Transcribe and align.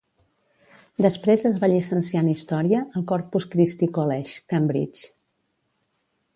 Després 1.05 1.43
es 1.49 1.59
va 1.63 1.69
llicenciar 1.73 2.23
en 2.25 2.31
història 2.33 2.81
al 2.99 3.05
Corpus 3.13 3.47
Christi 3.57 3.93
College, 3.99 4.41
Cambridge. 4.55 5.07